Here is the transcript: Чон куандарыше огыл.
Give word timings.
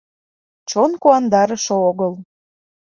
Чон 0.69 0.91
куандарыше 1.01 1.73
огыл. 1.89 2.13